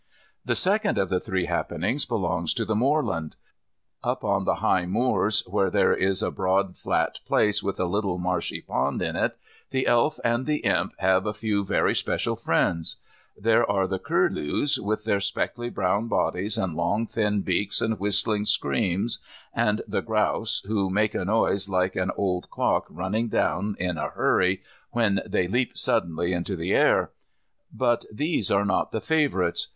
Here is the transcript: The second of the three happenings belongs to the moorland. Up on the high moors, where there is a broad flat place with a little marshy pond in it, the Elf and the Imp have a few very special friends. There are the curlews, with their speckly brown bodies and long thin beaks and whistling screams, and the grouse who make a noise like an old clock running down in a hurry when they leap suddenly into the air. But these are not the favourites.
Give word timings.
The 0.43 0.55
second 0.55 0.97
of 0.97 1.09
the 1.09 1.19
three 1.19 1.45
happenings 1.45 2.07
belongs 2.07 2.55
to 2.55 2.65
the 2.65 2.75
moorland. 2.75 3.35
Up 4.03 4.23
on 4.23 4.45
the 4.45 4.55
high 4.55 4.87
moors, 4.87 5.43
where 5.45 5.69
there 5.69 5.93
is 5.93 6.23
a 6.23 6.31
broad 6.31 6.75
flat 6.75 7.19
place 7.23 7.61
with 7.61 7.79
a 7.79 7.85
little 7.85 8.17
marshy 8.17 8.61
pond 8.61 9.03
in 9.03 9.15
it, 9.15 9.37
the 9.69 9.85
Elf 9.85 10.19
and 10.23 10.47
the 10.47 10.65
Imp 10.65 10.93
have 10.97 11.27
a 11.27 11.35
few 11.35 11.63
very 11.63 11.93
special 11.93 12.35
friends. 12.35 12.95
There 13.37 13.63
are 13.69 13.85
the 13.85 13.99
curlews, 13.99 14.79
with 14.79 15.03
their 15.03 15.19
speckly 15.19 15.69
brown 15.69 16.07
bodies 16.07 16.57
and 16.57 16.73
long 16.75 17.05
thin 17.05 17.41
beaks 17.41 17.79
and 17.79 17.99
whistling 17.99 18.47
screams, 18.47 19.19
and 19.53 19.83
the 19.87 20.01
grouse 20.01 20.63
who 20.65 20.89
make 20.89 21.13
a 21.13 21.25
noise 21.25 21.69
like 21.69 21.95
an 21.95 22.09
old 22.17 22.49
clock 22.49 22.87
running 22.89 23.27
down 23.27 23.75
in 23.79 23.99
a 23.99 24.09
hurry 24.09 24.63
when 24.93 25.21
they 25.27 25.47
leap 25.47 25.77
suddenly 25.77 26.33
into 26.33 26.55
the 26.55 26.73
air. 26.73 27.11
But 27.71 28.05
these 28.11 28.49
are 28.49 28.65
not 28.65 28.91
the 28.91 28.99
favourites. 28.99 29.67